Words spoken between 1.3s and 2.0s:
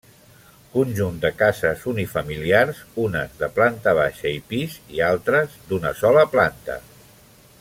cases